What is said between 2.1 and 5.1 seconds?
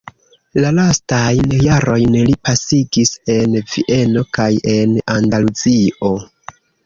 li pasigis en Vieno kaj en